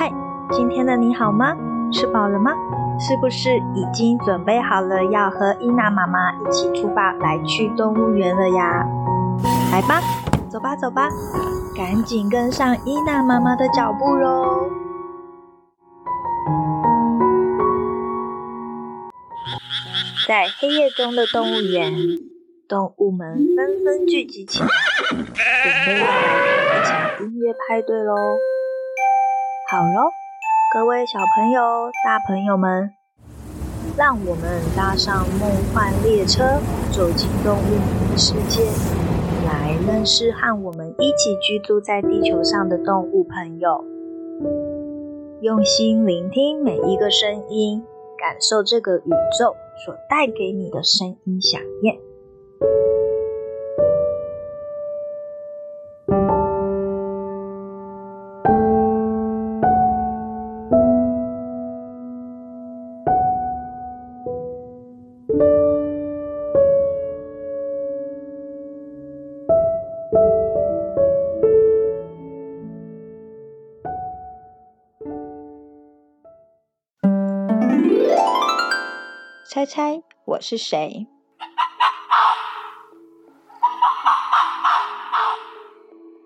[0.00, 0.10] 嗨，
[0.50, 1.54] 今天的你好吗？
[1.92, 2.52] 吃饱了吗？
[2.98, 8.82] 是不是已经准备好了要和伊娜妈妈一起出发来去动物园了呀？
[9.70, 10.00] 来吧，
[10.48, 11.06] 走吧走吧，
[11.76, 14.70] 赶紧跟上伊娜妈妈的脚步喽！
[20.26, 21.92] 在黑夜中的动物园，
[22.66, 24.68] 动物们纷纷聚集起来，
[25.10, 28.14] 准备要来一场音乐派对喽！
[29.70, 30.10] 好喽，
[30.74, 32.90] 各位小朋友、大朋友们，
[33.96, 36.58] 让我们搭上梦幻列车，
[36.90, 38.64] 走进动物的世界，
[39.46, 43.84] 来认识和我们一起居住在地球上的动物朋友。
[45.40, 47.84] 用心聆听每一个声音，
[48.18, 51.96] 感受这个宇宙所带给你的声音响应。
[79.60, 81.06] 猜猜我是谁？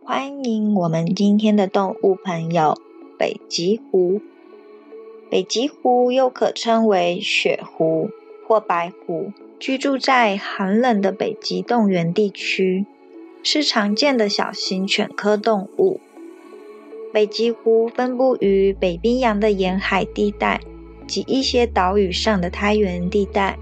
[0.04, 2.78] 欢迎我们今天的动物朋友——
[3.18, 4.20] 北极狐。
[5.28, 8.08] 北极狐又可称为雪狐
[8.46, 12.86] 或白狐，居住在寒冷的北极冻原地区，
[13.42, 16.00] 是常见的小型犬科动物。
[17.12, 20.60] 北极狐分布于北冰洋的沿海地带。
[21.06, 23.58] 及一些岛屿上的苔原地带，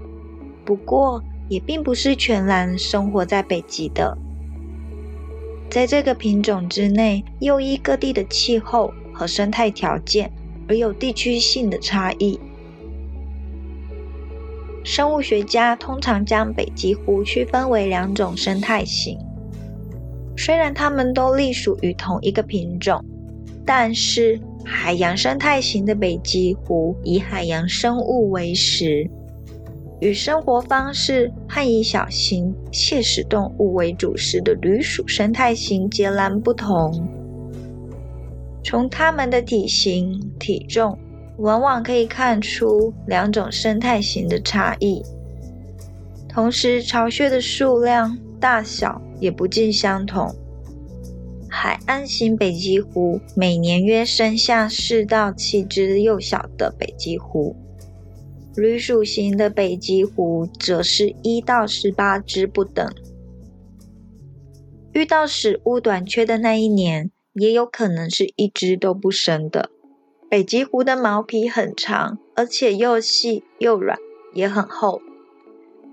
[0.65, 4.17] 不过也并不是全然生活在北极的。
[5.69, 10.31] 在这个品种之内，又依各地的气候和生态条件
[10.67, 12.39] 而有地区性的差异。
[14.83, 19.17] 生物学家通常将北极狐区分为两种生态型，
[20.37, 23.03] 虽然它们都隶属于同一个品种，
[23.65, 24.39] 但是。
[24.65, 29.09] 海洋生态型的北极狐以海洋生物为食，
[29.99, 37.07] 与生活方式和以小型猎食动物为主食的旅鼠生态型截然不同。
[38.63, 40.97] 从它们的体型、体重，
[41.37, 45.03] 往往可以看出两种生态型的差异。
[46.27, 50.33] 同时，巢穴的数量、大小也不尽相同。
[51.55, 57.55] 海岸型北极狐每年约生下四到七只幼小的北极狐，
[58.55, 62.91] 旅鼠型的北极狐则是一到十八只不等。
[64.93, 69.69] 遇到食物短缺的那一年，也有可能是一只都不生的。
[70.27, 73.99] 北极狐的毛皮很长，而且又细又软，
[74.33, 75.03] 也很厚。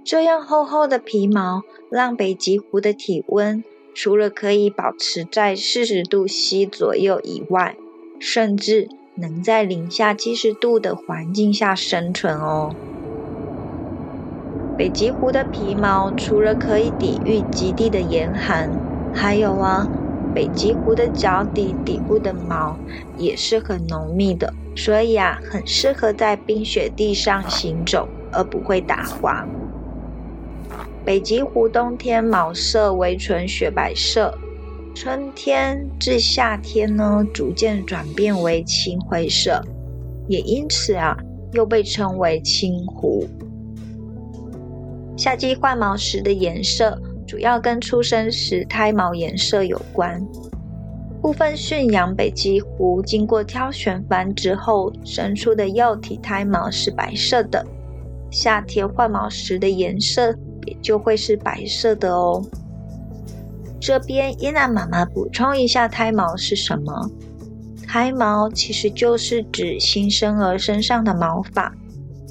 [0.03, 3.63] 这样厚厚的皮毛让北极狐的体温。
[3.95, 7.77] 除了可以保持在四十度 C 左右以外，
[8.19, 12.75] 甚至能在零下七十度的环境下生存哦。
[14.79, 18.71] 北极狐的皮毛除了可以抵御极地的严寒，
[19.13, 19.87] 还有啊，
[20.35, 22.79] 北极狐的脚底底部的毛
[23.19, 29.47] 也是很浓密的，所以啊，很适合在冰雪地上行走，而不会打滑。
[31.11, 34.33] 北极狐冬天毛色为纯雪白色，
[34.95, 39.61] 春天至夏天呢，逐渐转变为青灰色，
[40.29, 41.19] 也因此啊，
[41.51, 43.27] 又被称为青狐。
[45.17, 50.25] 夏季换毛时的颜色，主要跟出生时胎毛颜色有关。
[51.21, 57.67] 部分驯养北极狐经过挑选繁殖后生出的幼体胎毛是白色的，
[58.31, 60.33] 夏天换毛时的颜色。
[60.81, 62.45] 就会是白色的哦。
[63.81, 67.11] 这边伊娜妈妈补充一下，胎毛是什么？
[67.87, 71.75] 胎毛其实就是指新生儿身上的毛发。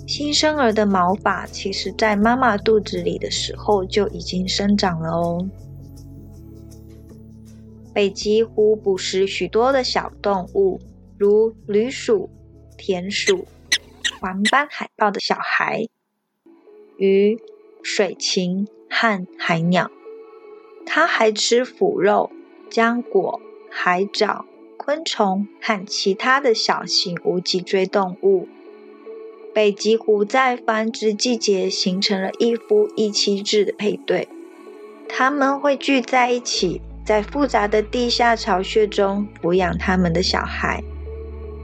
[0.07, 5.47] 新生儿的毛发，其实在妈妈肚子里的时候就已经生长了哦。
[7.93, 10.79] 北极狐捕食许多的小动物，
[11.17, 12.29] 如旅鼠、
[12.77, 13.45] 田鼠、
[14.21, 15.87] 黄斑海豹的小孩、
[16.97, 17.37] 鱼。
[17.81, 19.89] 水禽和海鸟，
[20.85, 22.31] 它还吃腐肉、
[22.69, 24.45] 浆果、海藻、
[24.77, 28.47] 昆虫和其他的小型无脊椎动物。
[29.53, 34.27] 北极狐在繁殖季节形成了一夫一妻制的配对，
[35.07, 40.83] 它们会聚在一起，在复杂的地下巢穴中抚养它们的小孩。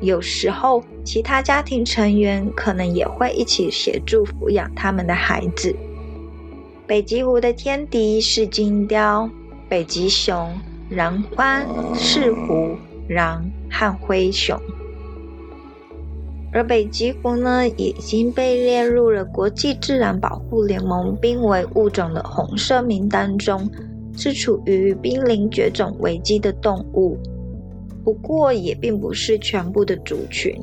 [0.02, 5.76] 有时候其他家庭成员可能也会一起协助抚养他们的孩子。
[6.88, 9.28] 北极狐的天敌是金雕、
[9.68, 10.54] 北极熊、
[10.92, 11.66] 蓝斑、
[11.96, 12.76] 赤狐、
[13.10, 14.56] 狼和灰熊。
[16.54, 23.68] 而北极狐呢，已经被列入了国际自然保护联盟濒危物种的红色名单中，
[24.16, 27.18] 是处于濒临绝种危机的动物。
[28.04, 30.56] 不过，也并不是全部的族群，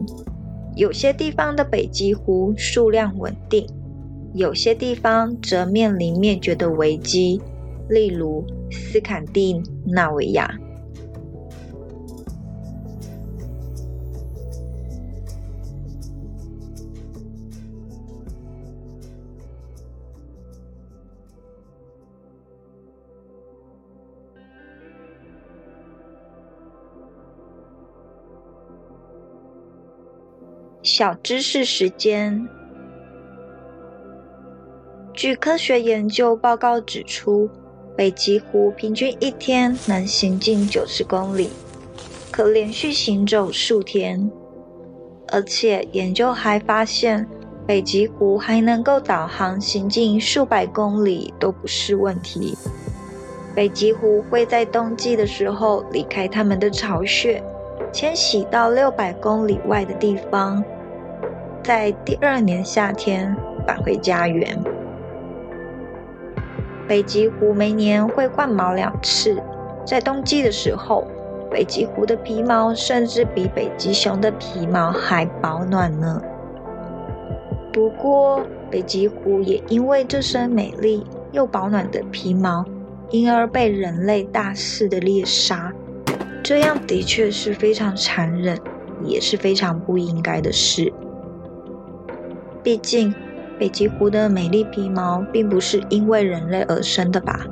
[0.77, 3.67] 有些地方的北极狐数量稳定，
[4.35, 7.41] 有些地方则面临灭绝的危机，
[7.89, 10.59] 例如斯堪的纳维亚。
[30.83, 32.49] 小知识时间。
[35.23, 37.49] 据科学研究报告指出，
[37.97, 41.49] 北极狐平均一天能行进九十公里，
[42.33, 44.29] 可连续行走数天。
[45.29, 47.25] 而且研究还发现，
[47.65, 52.59] 北极狐还能够导航行进数百公里都不是问题。
[53.55, 57.41] 北极狐会在冬季的时候离开他们的巢穴，
[57.93, 60.65] 迁徙到六百公里外的地方。
[61.63, 63.33] 在第二年夏天
[63.65, 64.61] 返回家园。
[66.89, 69.41] 北极狐每年会换毛两次，
[69.87, 71.07] 在冬季的时候，
[71.51, 76.21] 北极狐的皮毛甚至比北极熊的皮毛还保暖呢。
[77.73, 82.65] 不过，北极狐也因为这身美丽又保暖的皮毛，
[83.11, 85.73] 因而被人类大肆的猎杀。
[86.43, 88.59] 这样的确是非常残忍，
[89.05, 90.93] 也是非常不应该的事。
[92.63, 93.15] 毕竟，
[93.63, 97.47] 北极狐的美丽皮毛并不是因为人类而生的吧？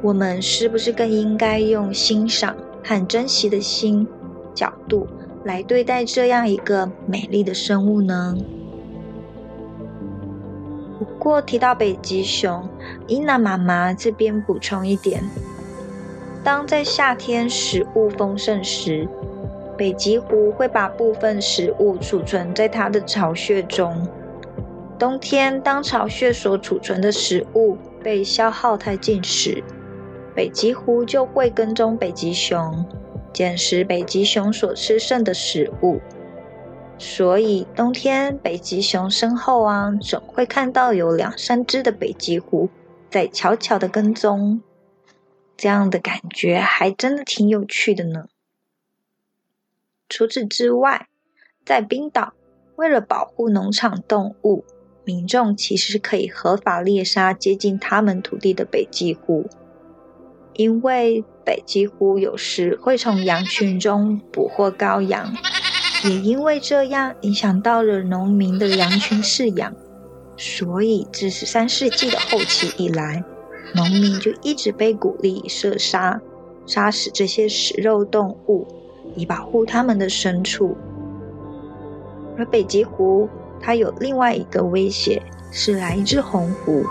[0.00, 4.08] 我们是不是更应该用欣赏和珍惜的心
[4.54, 5.06] 角度
[5.44, 8.34] 来对待这样一个美丽的生物呢？
[10.98, 12.66] 不过提到北极熊，
[13.06, 15.22] 伊娜妈妈这边补充一点：
[16.42, 19.06] 当在夏天食物丰盛时，
[19.76, 24.08] 北极狐会把部分食物储存在它的巢穴中。
[25.00, 29.64] 冬天，当巢穴所储存的食物被消耗殆尽时，
[30.36, 32.84] 北极狐就会跟踪北极熊，
[33.32, 36.02] 捡食北极熊所吃剩的食物。
[36.98, 42.68] 所以，冬天北极熊身后啊，总会看到有两三只的北极狐
[43.08, 44.60] 在悄悄的跟踪。
[45.56, 48.26] 这样的感觉还真的挺有趣的呢。
[50.10, 51.08] 除此之外，
[51.64, 52.34] 在冰岛，
[52.76, 54.62] 为了保护农场动物，
[55.10, 59.44] 民众其实可以合法猎杀接近他们土地的北极狐，
[60.52, 65.34] 因为北极狐有时会从羊群中捕获羔羊，
[66.04, 69.74] 也因为这样影响到了农民的羊群饲养，
[70.36, 73.24] 所以自十三世纪的后期以来，
[73.74, 76.20] 农民就一直被鼓励射杀，
[76.66, 78.64] 杀死这些食肉动物。
[79.16, 80.76] 以保护它们的牲畜，
[82.38, 83.28] 而北极狐
[83.60, 86.82] 它有另外一个威胁，是来自红狐。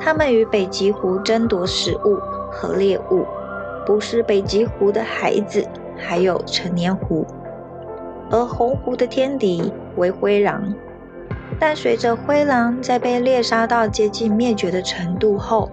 [0.00, 2.18] 它们与北极狐争夺食物
[2.50, 3.26] 和猎物，
[3.86, 7.26] 捕食北极狐的孩子还有成年狐。
[8.30, 10.74] 而红狐的天敌为灰狼，
[11.58, 15.70] 但随着灰狼在被猎杀到接近灭绝的程度后，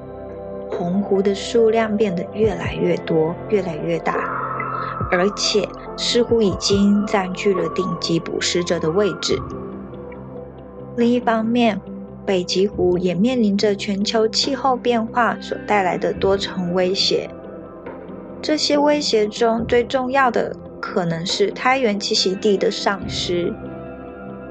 [0.70, 4.37] 红狐的数量变得越来越多，越来越大。
[5.12, 9.40] 而且似乎已经占据了顶级捕食者的位置。
[10.96, 11.80] 另一方面，
[12.26, 17.30] 北极狐也面临着全球气候变化所带来的多重威胁。
[18.42, 23.54] 这些威胁中最重要的可能是胎源栖息地的丧失。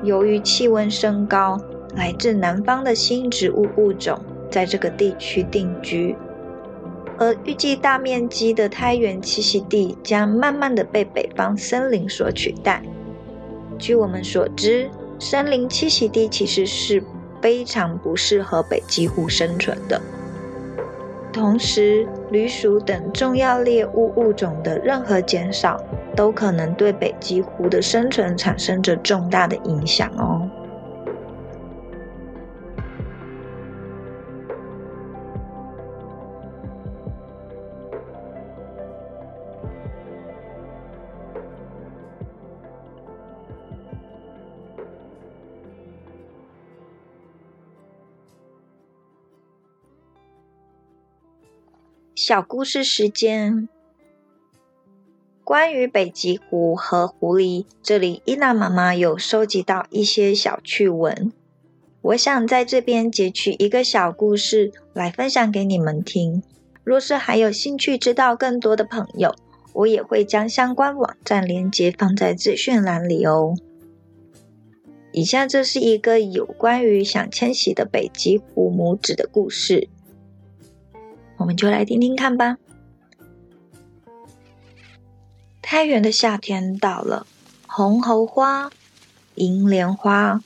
[0.02, 1.58] 由于气温升高，
[1.94, 4.18] 来自南方的新植物物种
[4.50, 6.16] 在这个地区定居。
[7.18, 12.82] 而预计大面积的胎源栖息地将慢慢的被北方森林所取代。
[13.78, 17.02] 据我们所知，森林栖息地其实是
[17.40, 20.00] 非常不适合北极狐生存的。
[21.32, 25.78] 同时，旅鼠等重要猎物物种的任何减少，
[26.14, 30.48] 都可能对北极狐的生存产生着重大的影响哦。
[52.28, 53.68] 小故事时间。
[55.44, 61.32] 关于北极狐和狐狸，这里伊娜妈妈有收集到一些小趣闻，
[62.02, 66.42] 我想在这边截取一个小故事来分享给你们听。
[66.82, 69.32] 若是还有兴趣知道更多的朋友，
[69.72, 73.54] 我也会将相关网站连接放在资讯栏里哦。
[75.12, 79.88] 以下这是一个有关于想迁徙的北极狐母子的故事，
[81.36, 82.56] 我们就来听听看吧。
[85.62, 87.26] 太原的夏天到了，
[87.66, 88.70] 红喉花、
[89.34, 90.40] 银莲花、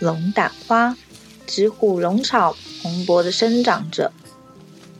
[0.00, 0.96] 龙胆花、
[1.46, 4.12] 紫虎龙草蓬勃的生长着。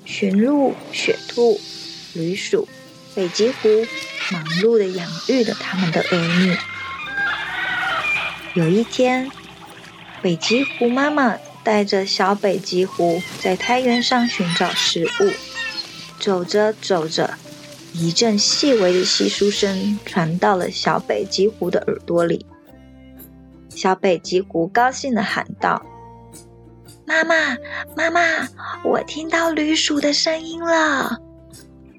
[0.04, 1.58] 驯鹿、雪兔、
[2.12, 2.68] 旅鼠、
[3.14, 3.68] 北极狐
[4.30, 6.56] 忙碌的养育着他们的儿女。
[8.52, 9.30] 有一天，
[10.20, 15.32] 北极狐妈妈带着小北极狐在太原上寻找食物，
[16.20, 17.34] 走着走着。
[17.96, 22.44] 一阵细微的窸窣声传到了小北极狐的耳朵里，
[23.70, 25.80] 小北极狐高兴地喊道
[27.06, 27.56] ：“妈妈，
[27.96, 28.48] 妈妈，
[28.82, 31.16] 我听到旅鼠的声音了！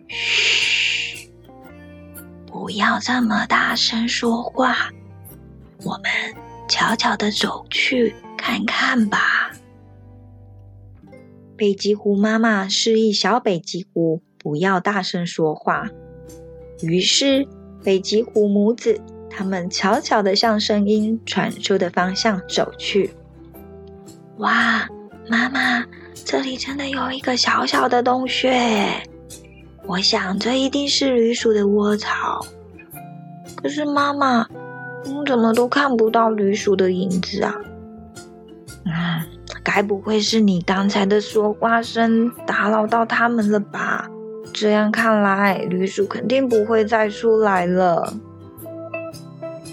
[0.09, 1.29] 嘘，
[2.45, 4.89] 不要这么大声说话，
[5.81, 6.11] 我们
[6.67, 9.19] 悄悄地走去看看吧。”
[11.57, 14.21] 北极狐妈妈示意小北极狐。
[14.37, 15.87] 不要大声说话。
[16.83, 17.47] 于是，
[17.83, 23.09] 北极狐母子他们悄悄地向声音传出的方向走去。
[24.37, 24.87] 哇，
[25.27, 25.83] 妈妈，
[26.13, 28.53] 这里真的有一个小小的洞穴，
[29.87, 32.45] 我想这一定是旅鼠的窝巢。
[33.55, 34.47] 可是，妈妈，
[35.07, 37.55] 我怎么都看不到旅鼠的影子啊？
[38.85, 39.25] 嗯，
[39.65, 44.07] 该不会是你刚才的说话声打扰到他们了吧？
[44.53, 48.13] 这样看来，旅鼠肯定不会再出来了。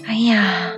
[0.05, 0.73] 哎呀！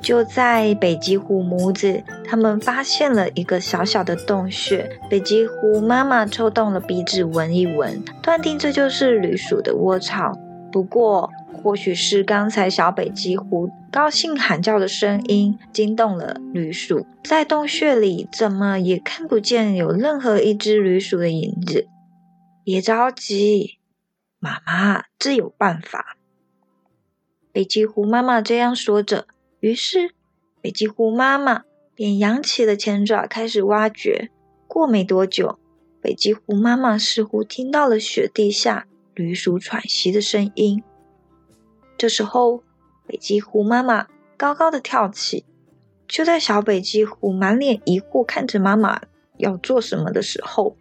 [0.00, 10.32] 就在北极狐母子他们发现了一个小小的洞穴，北极狐妈妈抽动了鼻子闻一闻，断定这就是旅鼠的窝巢。
[10.70, 21.86] 不过，或许是刚才小北极狐高兴喊叫的声音惊动了旅鼠，在洞穴里怎么也看不见有任何一只旅鼠的影子。
[22.64, 23.78] 别着急，
[24.38, 26.16] 妈妈自有办法。
[27.52, 29.26] 北极狐妈妈这样说着，
[29.60, 30.10] 于是
[30.60, 31.62] 北极狐妈妈
[31.94, 34.30] 便扬起了前爪开始挖掘。
[34.66, 35.58] 过没多久，
[36.00, 40.82] 北极狐妈妈似乎听到了雪地下旅鼠喘息的声音。
[42.04, 42.62] 这时候，
[43.06, 45.46] 北极狐妈妈高高的跳起。
[46.06, 49.00] 就在小北极狐满脸疑惑看着妈妈
[49.38, 50.76] 要做什么的时候，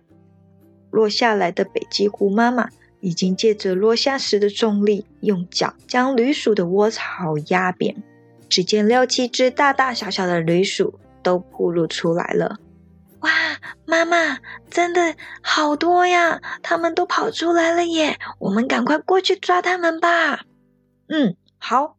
[0.92, 2.68] 落下来的北极狐妈妈
[3.00, 8.03] 已经借着落下时的重力，用脚将旅鼠的窝巢压扁。
[8.50, 12.58] 只见六七只大大小小的旅鼠都暴露出来了。
[13.22, 13.32] 哇，
[13.86, 14.39] 妈妈，
[14.70, 16.42] 真的好多呀！
[16.62, 18.20] 它们都跑出来了耶！
[18.39, 20.44] 我们赶快过去抓它们吧。
[21.07, 21.98] 嗯，好。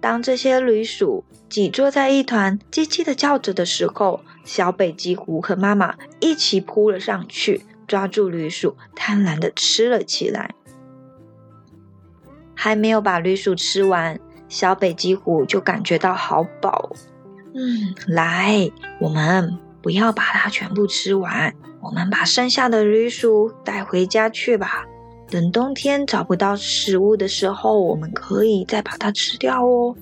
[0.00, 10.54] 当这些旅鼠挤坐在一团，叽叽的叫着的时候，小北极狐和妈妈一起扑了上去，抓住旅鼠，贪婪的吃了起来。
[12.54, 16.92] 还没有把旅鼠吃完，小北极狐就感觉到好饱。
[17.54, 18.70] 嗯，来，
[19.00, 24.86] 我们不要把它全部吃完，我们把剩下的旅鼠带回家去吧。
[25.30, 29.94] 等冬天找不到食物的时候，我们可以再把它吃掉哦。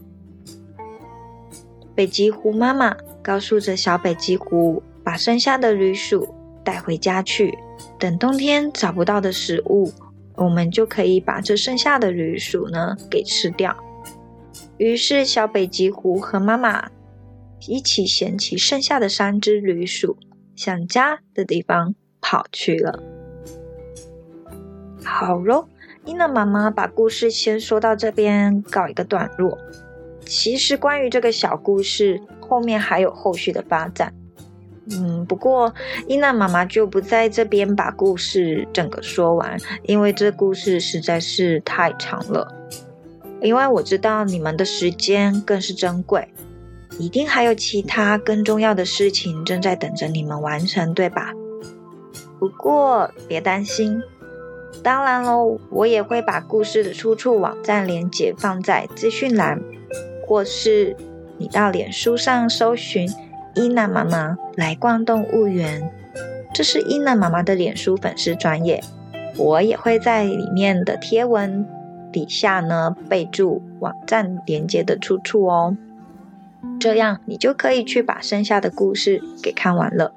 [1.97, 7.59] 北极狐妈妈告诉着小北极狐，把剩下的旅鼠带回家去。
[7.99, 9.93] 等冬天找不到的食物，
[10.37, 13.77] 我们就可以把这剩下的旅鼠呢给吃掉。
[14.79, 16.89] 于是，小北极狐和妈妈
[17.67, 20.17] 一起衔起剩下的三只旅鼠，
[20.55, 23.16] 向家的地方跑去了。
[25.07, 25.69] 好喽，
[26.05, 29.57] 伊娜妈妈把故事先说到这边，告一个段落。
[30.27, 34.13] 其实关于这个小故事，后面还有后续的发展。
[34.91, 35.73] 嗯，不过
[36.09, 42.53] 伊娜妈妈就不在这边把故事整个说完，因为这故事实在是太长了。
[43.41, 46.29] 因为我知道你们的时间更是珍贵，
[46.99, 51.33] 一定还有其他更重要的事情正在等着你们完成，对吧？
[52.39, 54.03] 不过别担心。
[54.87, 59.61] 当然喽，我也会把故事的出处网站连接放在资讯栏，
[60.25, 60.97] 或是
[61.39, 63.11] 你到脸书上搜寻
[63.57, 65.91] 伊娜妈妈来逛动物园。
[66.55, 68.81] 这是伊娜妈妈的脸书粉丝专页，
[69.37, 71.67] 我也会在里面的贴文
[72.13, 75.77] 底下呢备注网站连接的出处哦。
[76.79, 80.13] 这样你就可以去把剩下的故事给看完了。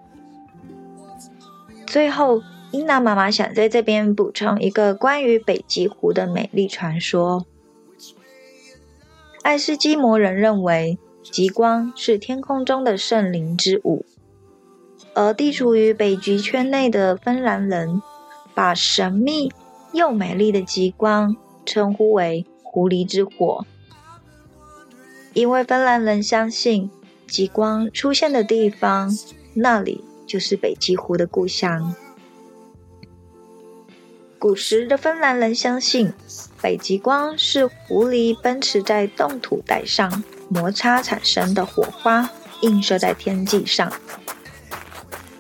[1.88, 7.46] 最后，伊娜妈妈想在这边补充一个关于北极狐的美丽传说。
[9.42, 14.06] 爱斯基摩人认为，极光是天空中的圣灵之舞，
[15.16, 18.02] 而地处于北极圈内的芬兰人，
[18.54, 19.52] 把神秘
[19.94, 21.36] 又美丽的极光
[21.66, 23.66] 称呼为“狐狸之火”，
[25.34, 26.92] 因为芬兰人相信，
[27.28, 29.10] 极光出现的地方，
[29.56, 31.96] 那里就是北极狐的故乡。
[34.40, 36.14] 古时的芬兰人相信，
[36.62, 42.30] 北极光是狐狸奔驰在冻土带上摩擦产生的火花，
[42.62, 43.92] 映射在天际上。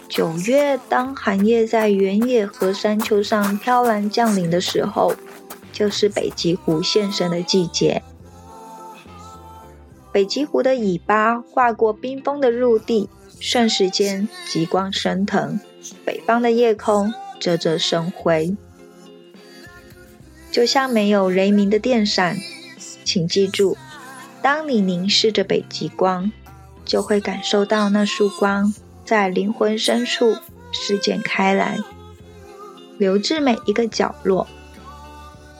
[0.09, 5.13] 九月，当寒夜在原野和山丘上飘然降临的时候，
[5.71, 8.03] 就是北极狐现身的季节。
[10.11, 15.57] 北极狐的尾巴划过冰封的陆地，瞬时间极光升腾，
[16.03, 18.57] 北方的夜空啧啧生辉。
[20.59, 22.37] 就像没有雷鸣的电闪，
[23.05, 23.77] 请记住，
[24.41, 26.33] 当你凝视着北极光，
[26.83, 28.73] 就会感受到那束光
[29.05, 30.35] 在灵魂深处
[30.73, 31.77] 施展开来，
[32.97, 34.49] 流至每一个角落。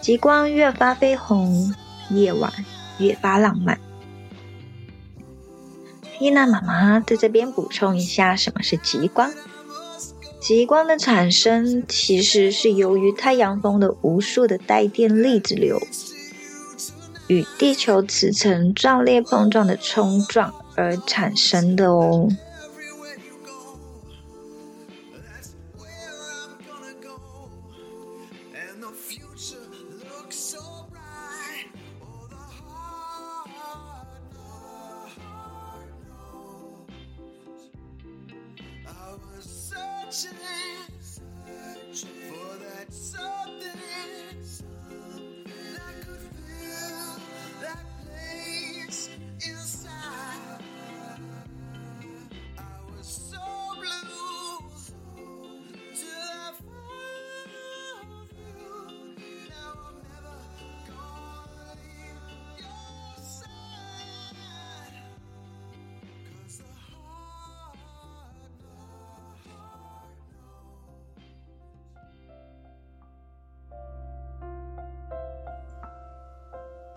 [0.01, 1.73] 极光越发绯红，
[2.09, 2.51] 夜晚
[2.97, 3.79] 越发浪漫。
[6.19, 9.31] 伊娜妈妈在这边补充一下，什么是极光？
[10.39, 15.81] 极光的产生其实是由于太阳风的无数的带电粒子流
[17.27, 22.29] 与地球磁层壮烈碰撞的冲撞而产生的哦。
[40.11, 40.39] searching,
[42.29, 43.28] for that soul.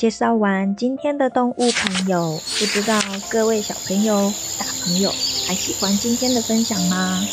[0.02, 2.98] 介绍完今天的动物朋友，不知道
[3.30, 5.14] 各位小朋友、大朋友
[5.46, 7.24] 还喜欢今天的分享吗？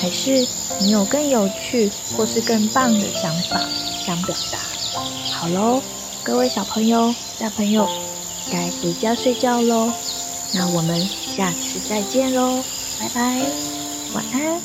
[0.00, 0.48] 还是
[0.80, 3.60] 你有更有趣或是更棒的想法
[4.06, 4.58] 想表达？
[5.34, 5.82] 好喽，
[6.22, 7.86] 各位小朋友、大朋友，
[8.50, 9.92] 该回家睡觉喽。
[10.54, 12.64] 那我们下次再见喽，
[12.98, 13.42] 拜拜，
[14.14, 14.58] 晚安。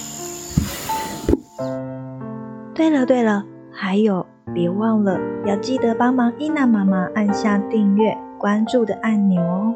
[2.74, 3.44] 对了对了，
[3.80, 4.26] 还有。
[4.54, 9.76] 别忘了要记得帮忙伊娜妈妈按下订阅、关注的按钮哦，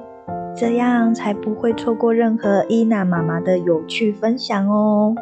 [0.55, 5.13] 这样才不会错过任何伊娜妈妈的有趣分享哦。